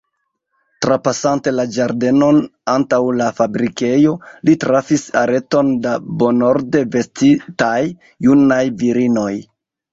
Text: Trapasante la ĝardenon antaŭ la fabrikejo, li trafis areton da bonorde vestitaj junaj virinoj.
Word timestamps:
Trapasante 0.85 1.51
la 1.57 1.65
ĝardenon 1.75 2.39
antaŭ 2.77 2.99
la 3.19 3.27
fabrikejo, 3.41 4.15
li 4.51 4.57
trafis 4.65 5.05
areton 5.23 5.71
da 5.87 5.95
bonorde 6.25 6.85
vestitaj 6.99 7.79
junaj 8.31 8.63
virinoj. 8.85 9.33